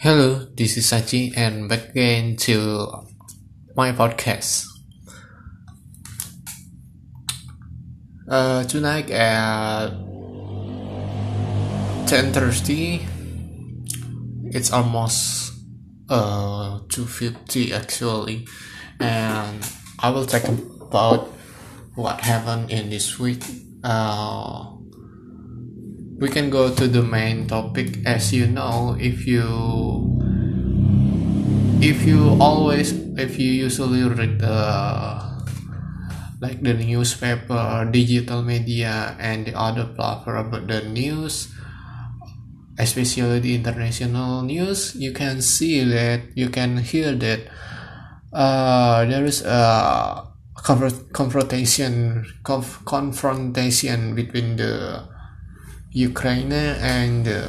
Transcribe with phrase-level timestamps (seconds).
[0.00, 2.86] Hello, this is Sachi and back again to
[3.74, 4.64] my podcast.
[8.30, 9.90] Uh, tonight at
[12.06, 15.54] 10.30, it's almost
[16.08, 18.46] uh, 2.50 actually,
[19.00, 19.66] and
[19.98, 21.26] I will talk about
[21.96, 23.42] what happened in this week.
[23.82, 24.77] Uh,
[26.18, 29.46] we can go to the main topic as you know if you
[31.78, 34.58] if you always if you usually read the
[36.42, 41.54] like the newspaper digital media and the other platform about the news
[42.78, 47.46] especially the international news you can see that you can hear that
[48.32, 50.24] uh, there is a
[51.14, 55.06] confrontation conf- confrontation between the
[55.98, 57.48] Ukraine and uh,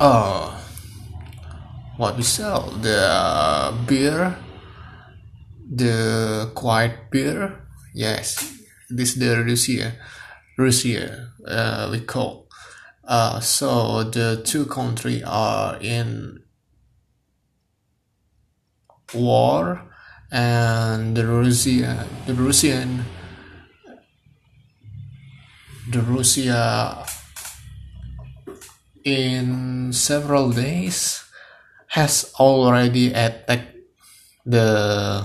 [0.00, 0.56] uh,
[1.96, 4.36] what we sell the beer
[5.68, 7.60] the quiet beer?
[7.94, 8.56] Yes
[8.88, 9.92] this the Russia
[10.56, 12.48] Russia uh, we call.
[13.04, 16.42] Uh, so the two countries are in
[19.14, 19.82] war
[20.30, 23.04] and the Russia the Russian
[25.90, 27.06] the Russia
[29.06, 31.22] in several days
[31.94, 33.78] has already attacked
[34.42, 35.22] the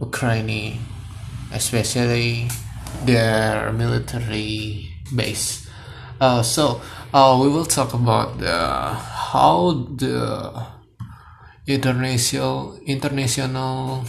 [0.00, 0.80] Ukraine,
[1.52, 2.48] especially
[3.04, 5.68] their military base.
[6.18, 6.80] Uh, so
[7.12, 8.56] uh, we will talk about the,
[9.36, 10.64] how the
[11.66, 14.04] international international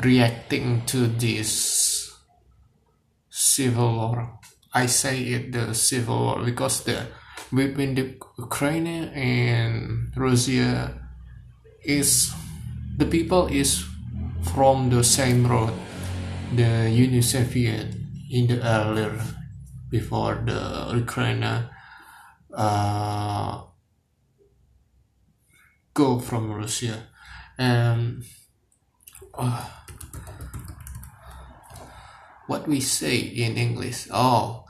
[0.00, 2.12] reacting to this
[3.30, 4.40] civil war.
[4.72, 7.06] I say it the civil war because the
[7.52, 10.94] between the Ukraine and Russia
[11.82, 12.32] is
[12.96, 13.84] the people is
[14.54, 15.72] from the same road
[16.54, 17.94] the Union Soviet
[18.30, 19.18] in the earlier
[19.90, 21.44] before the Ukraine
[22.54, 23.62] uh,
[25.94, 27.06] go from Russia.
[27.58, 28.24] And
[29.34, 29.66] uh,
[32.50, 34.10] what we say in English.
[34.10, 34.66] Oh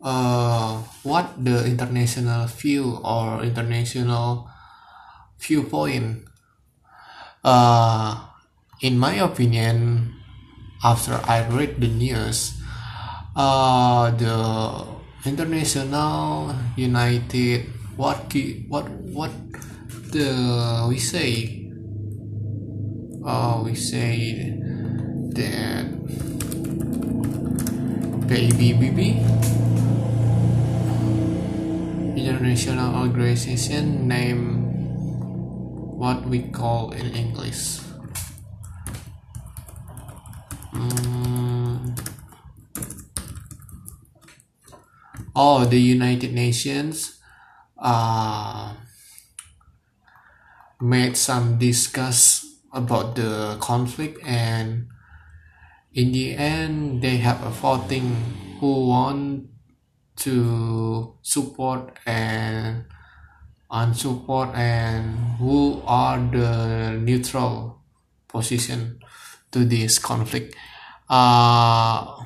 [0.00, 4.48] uh, what the international view or international
[5.38, 6.24] viewpoint?
[7.44, 8.26] Uh,
[8.80, 10.12] in my opinion
[10.82, 12.58] after I read the news
[13.36, 14.36] uh, the
[15.24, 18.34] international united what
[18.68, 19.32] what what
[20.10, 21.70] the we say
[23.24, 24.58] uh, we say
[25.36, 25.86] that.
[28.26, 29.22] PBB
[32.16, 34.66] international organization name
[35.96, 37.80] what we call in English.
[40.72, 41.94] Um,
[45.34, 47.20] oh the United Nations
[47.78, 48.74] uh,
[50.80, 54.88] made some discuss about the conflict and
[55.96, 58.14] in the end they have a voting
[58.60, 59.48] who want
[60.14, 62.84] to support and
[63.72, 67.80] unsupport and who are the neutral
[68.28, 69.00] position
[69.50, 70.54] to this conflict.
[71.08, 72.24] Uh,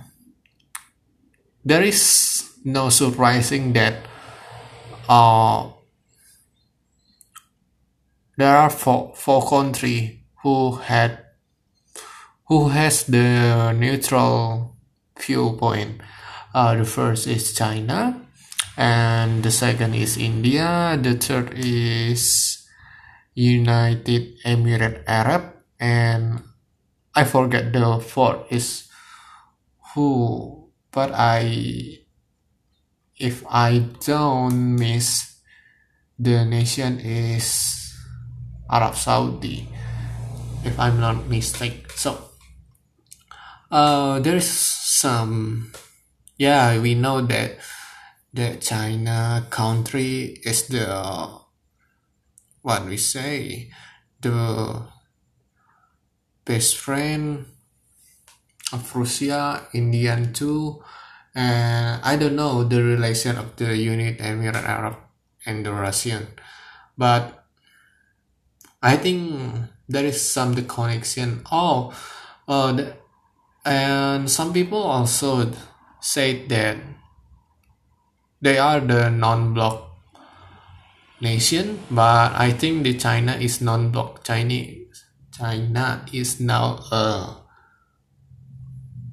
[1.65, 3.95] there is no surprising that
[5.09, 5.71] uh,
[8.37, 11.30] there are four, four countries who had
[12.51, 14.75] who has the neutral
[15.15, 16.03] viewpoint.
[16.51, 18.27] Uh, the first is China,
[18.75, 20.99] and the second is India.
[20.99, 22.59] The third is
[23.39, 26.43] United Emirates Arab, and
[27.15, 28.91] I forget the fourth is
[29.95, 30.67] who.
[30.91, 32.03] But I,
[33.15, 35.39] if I don't miss,
[36.19, 37.95] the nation is
[38.67, 39.71] Arab Saudi,
[40.67, 41.90] if I'm not mistaken.
[43.71, 45.71] Uh, there's some
[46.37, 47.55] yeah we know that
[48.35, 50.91] the china country is the
[52.63, 53.71] what we say
[54.21, 54.83] the
[56.45, 57.47] best friend
[58.73, 60.83] of russia indian too.
[61.33, 64.97] And i don't know the relation of the unit emirate arab
[65.47, 66.27] and the russian
[66.99, 67.47] but
[68.83, 71.43] i think there is some the connection.
[71.53, 71.95] Oh
[72.49, 73.00] uh, the,
[73.65, 75.53] and some people also
[76.01, 76.77] said that
[78.41, 79.91] they are the non-block
[81.21, 85.05] nation, but I think the China is non-block Chinese.
[85.31, 87.37] China is now a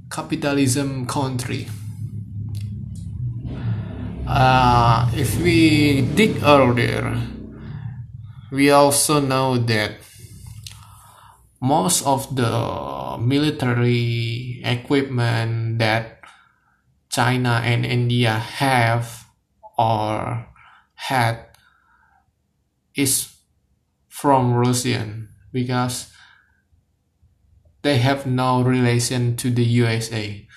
[0.10, 1.68] capitalism country.
[4.26, 7.20] Uh, if we dig earlier,
[8.52, 9.92] we also know that
[11.59, 16.21] most of the military equipment that
[17.09, 19.25] China and India have
[19.77, 20.48] or
[20.95, 21.45] had
[22.95, 23.33] is
[24.07, 26.12] from Russian because
[27.81, 30.48] they have no relation to the USA.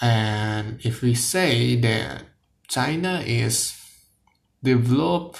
[0.00, 2.24] And if we say that
[2.68, 3.74] China is
[4.62, 5.38] developed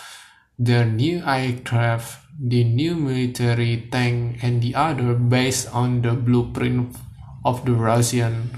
[0.58, 6.96] their new aircraft, the new military tank, and the other based on the blueprint
[7.44, 8.50] of the Russian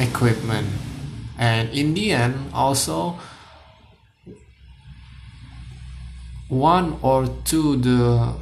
[0.00, 0.68] equipment.
[1.38, 3.18] And in the end, also
[6.48, 8.34] one or two the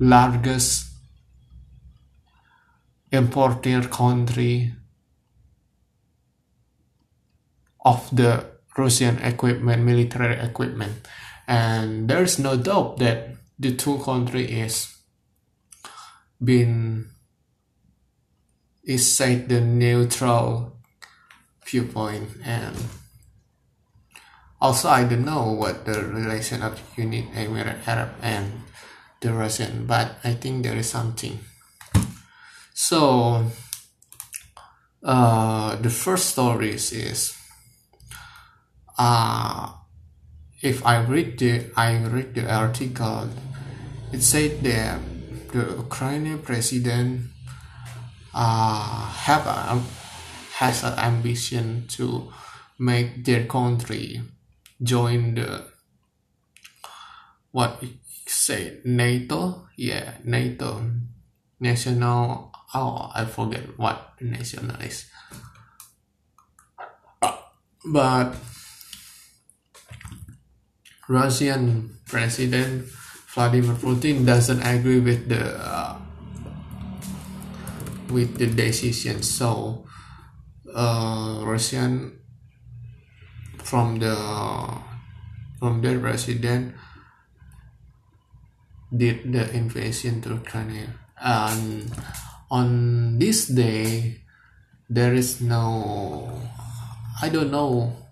[0.00, 0.86] largest
[3.12, 4.72] importer country
[7.84, 8.46] of the
[8.76, 11.06] Russian equipment, military equipment,
[11.48, 14.94] and there's no doubt that the two country is
[16.44, 17.08] been
[18.84, 20.76] is said the neutral
[21.64, 22.28] viewpoint.
[22.44, 22.76] And
[24.60, 28.52] also I don't know what the relation of the United Emirates Arab and
[29.20, 31.40] the Russian but I think there is something.
[32.74, 33.44] So
[35.02, 37.34] uh, the first stories is
[38.98, 39.72] uh,
[40.60, 43.30] if I read the I read the article,
[44.12, 44.98] it said that
[45.52, 47.30] the Ukrainian president
[48.34, 49.80] uh, have a,
[50.58, 52.32] has an ambition to
[52.78, 54.20] make their country
[54.82, 55.64] join the
[57.50, 57.82] what
[58.26, 59.68] say NATO?
[59.76, 60.82] Yeah NATO.
[61.60, 65.06] National oh I forget what national is.
[67.86, 68.34] But
[71.08, 72.84] Russian President
[73.32, 75.96] Vladimir Putin doesn't agree with the uh,
[78.12, 79.22] with the decision.
[79.22, 79.84] So
[80.68, 82.20] uh, Russian
[83.64, 84.16] from the
[85.58, 86.74] from their president
[88.88, 91.92] did the invasion to Ukraine and
[92.48, 94.16] on this day
[94.88, 96.24] there is no
[97.20, 98.07] I don't know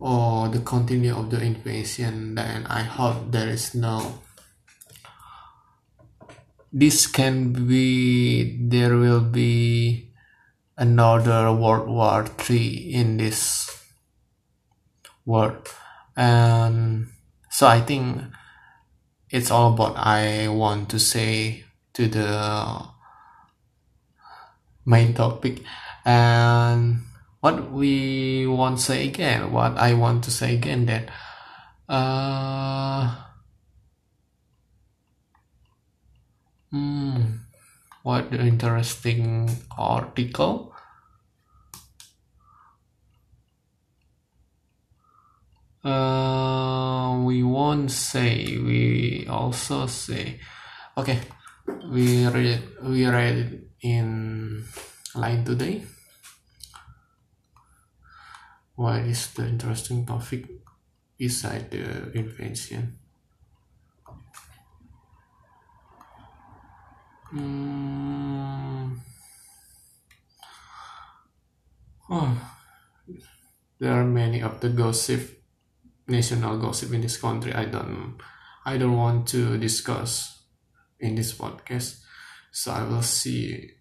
[0.00, 4.20] or the continue of the invasion then I hope there is no
[6.72, 10.10] this can be there will be
[10.78, 13.68] another World War Three in this
[15.26, 15.68] world.
[16.16, 17.08] And
[17.50, 18.22] so I think
[19.30, 21.64] it's all about I want to say
[21.94, 22.86] to the
[24.86, 25.62] main topic.
[26.04, 27.02] And
[27.40, 31.08] what we want to say again what i want to say again that
[31.88, 33.16] uh
[36.70, 37.42] hmm,
[38.04, 40.72] what interesting article.
[45.82, 50.38] Uh we won't say we also say
[50.96, 51.18] okay
[51.88, 54.62] we read we read in
[55.16, 55.82] line today
[58.80, 60.48] what is the interesting topic
[61.18, 62.96] beside the invention?
[67.34, 68.96] Mm.
[72.08, 72.40] Oh,
[73.78, 75.42] there are many of the gossip,
[76.08, 77.52] national gossip in this country.
[77.52, 78.16] I don't,
[78.64, 80.40] I don't want to discuss
[80.98, 82.00] in this podcast.
[82.50, 83.72] So I will see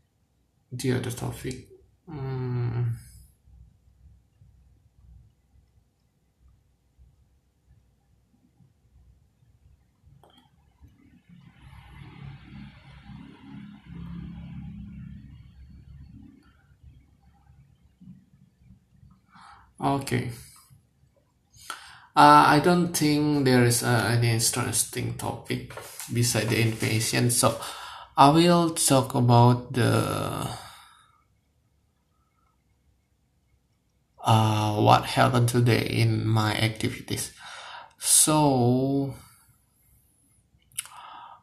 [0.74, 1.70] the other topic.
[2.06, 2.79] Mm.
[19.82, 20.32] Okay.
[22.16, 25.74] Uh, I don't think there is uh, any interesting topic
[26.12, 27.60] beside the invasion, so
[28.18, 30.50] I will talk about the
[34.24, 37.32] uh, what happened today in my activities.
[38.00, 39.14] So,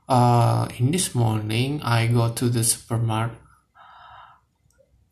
[0.08, 3.38] uh, in this morning, I go to the supermarket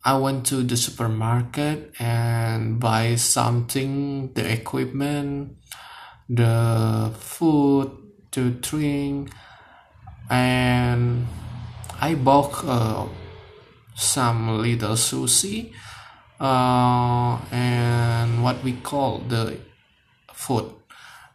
[0.05, 5.57] I went to the supermarket and buy something, the equipment,
[6.29, 7.89] the food
[8.33, 9.31] to drink,
[10.29, 11.25] and
[11.99, 13.07] I bought uh,
[13.95, 15.73] some little sushi
[16.39, 19.57] uh, and what we call the
[20.33, 20.65] food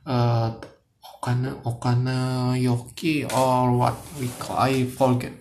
[0.07, 0.55] uh,
[1.03, 5.33] okana okana yoki or what we call I forget.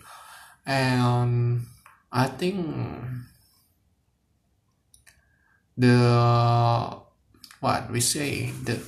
[0.65, 1.61] And
[2.11, 2.65] I think
[5.77, 5.95] the
[7.61, 8.81] what we say the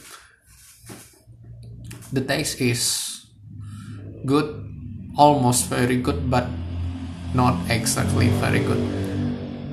[2.11, 2.81] the taste is
[4.25, 4.49] good
[5.15, 6.49] almost very good but
[7.33, 8.81] not exactly very good.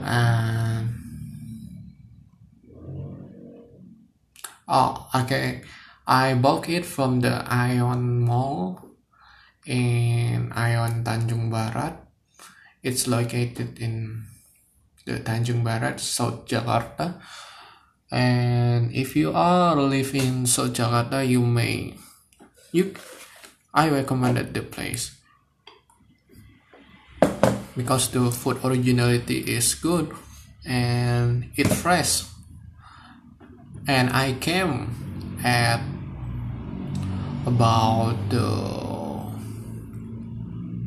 [0.04, 0.92] And
[4.68, 5.62] oh okay.
[6.08, 8.80] I bought it from the Ion Mall
[9.68, 12.07] in Ion Tanjung Barat
[12.88, 14.24] it's located in
[15.04, 17.20] the Tanjung Barat South Jakarta.
[18.08, 21.92] And if you are living in South Jakarta you may
[22.72, 22.96] you
[23.76, 25.12] I recommended the place.
[27.76, 30.10] Because the food originality is good
[30.64, 32.24] and it fresh.
[33.86, 34.90] And I came
[35.44, 35.80] at
[37.46, 38.50] about the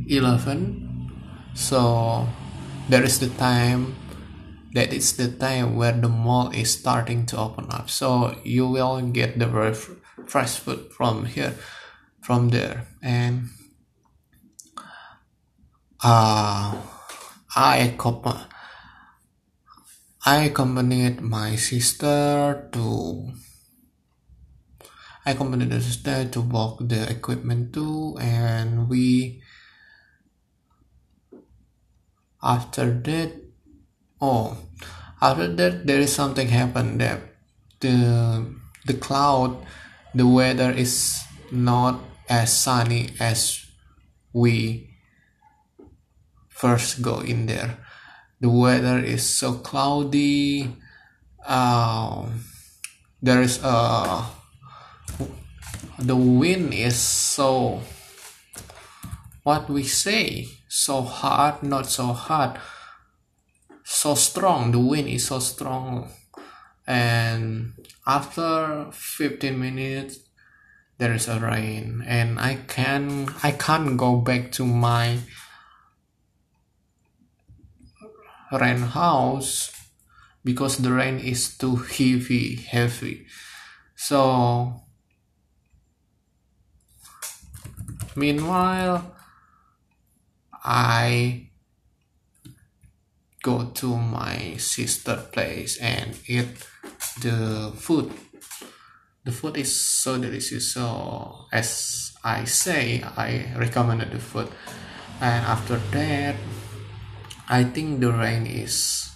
[0.10, 0.81] 11
[1.54, 2.28] so
[2.90, 3.96] there is the time
[4.74, 7.90] that is the time where the mall is starting to open up.
[7.90, 9.76] So you will get the very
[10.28, 11.56] fresh food from here
[12.22, 12.88] from there.
[13.04, 13.50] And
[16.04, 16.80] uh,
[17.56, 17.96] I
[20.26, 23.34] I accompanied my sister to
[25.26, 29.42] I accompanied the sister to walk the equipment too and we
[32.44, 33.32] after that
[34.20, 34.58] oh
[35.22, 37.22] after that there is something happened that
[37.80, 38.46] the
[38.86, 39.56] the cloud
[40.14, 43.66] the weather is not as sunny as
[44.34, 44.92] we
[46.62, 47.78] first go in there.
[48.40, 50.70] The weather is so cloudy.
[51.42, 52.30] Uh,
[53.22, 54.26] there is a
[55.98, 57.82] the wind is so
[59.44, 62.58] what we say so hard not so hard
[63.84, 66.10] so strong the wind is so strong.
[66.88, 67.74] And
[68.08, 70.20] after 15 minutes
[70.98, 72.04] there is a rain.
[72.08, 75.20] And i can i can't go back to my
[78.52, 79.72] rain house
[80.44, 83.28] because the rain is too heavy heavy.
[83.96, 84.82] So
[88.16, 89.21] meanwhile
[90.64, 91.52] i
[93.42, 96.68] go to my sister place and eat
[97.22, 98.12] the food.
[99.24, 100.74] The food is so delicious.
[100.74, 104.50] So as i say i recommended the food.
[105.20, 106.36] And after that
[107.50, 109.10] I think the rain is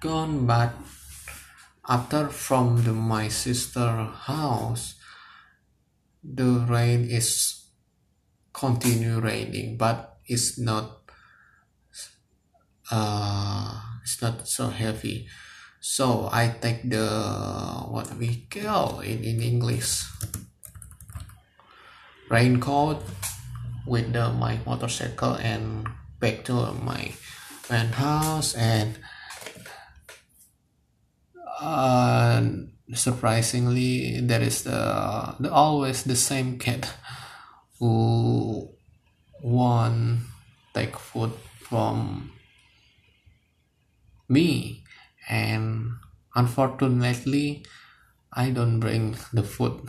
[0.00, 0.74] gone but
[1.88, 3.88] after from the my sister
[4.28, 4.94] house
[6.22, 7.64] the rain is
[8.52, 11.02] continue raining but it's not
[12.90, 15.28] uh it's not so heavy.
[15.80, 17.06] So i take the
[17.88, 20.04] what we call in, in english
[22.28, 23.02] raincoat
[23.86, 25.88] with the, my motorcycle and
[26.20, 26.52] back to
[26.84, 27.12] my
[27.70, 28.98] house and
[31.60, 32.42] uh,
[32.94, 36.92] surprisingly there is the, the always the same cat
[37.78, 38.68] who
[39.42, 40.20] won
[40.74, 42.32] take food from
[44.28, 44.84] me.
[45.28, 45.98] And
[46.34, 47.64] unfortunately
[48.32, 49.88] i don't bring the food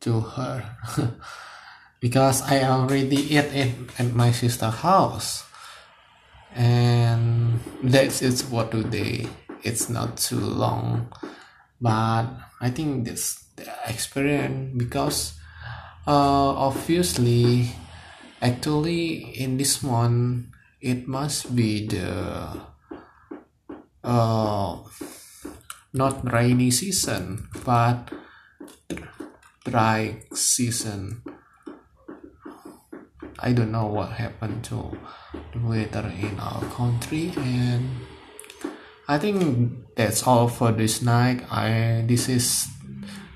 [0.00, 0.64] to her
[2.00, 5.44] because i already eat it at my sister's house.
[6.54, 9.28] And that's it's what today
[9.62, 11.12] it's not too long.
[11.80, 12.26] But
[12.60, 13.44] i think this
[13.86, 15.34] experience because
[16.06, 17.70] uh, obviously
[18.40, 20.46] actually in this month
[20.80, 22.60] it must be the
[24.02, 24.78] uh,
[25.92, 28.08] not rainy season but
[29.64, 31.22] dry season.
[33.38, 34.96] I don't know what happened to
[35.52, 37.88] the weather in our country and
[39.08, 41.44] I think that's all for this night.
[41.50, 42.68] I this is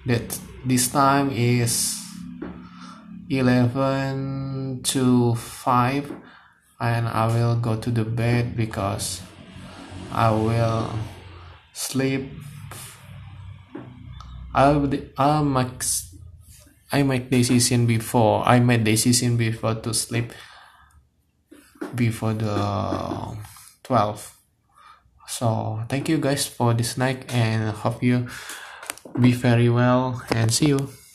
[0.06, 2.03] that this time is
[3.30, 6.12] 11 to 5
[6.80, 9.22] and I will go to the bed because
[10.12, 10.90] I will
[11.72, 12.30] sleep.
[14.54, 15.82] I'll I'll make
[16.92, 20.32] I make decision before I made decision before to sleep
[21.94, 23.36] before the
[23.82, 24.36] 12
[25.26, 28.28] so thank you guys for this night and hope you
[29.18, 30.88] be very well and see you